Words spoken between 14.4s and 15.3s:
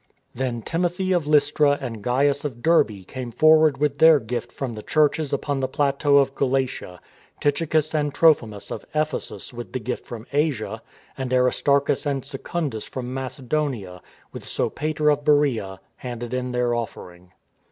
Sopater of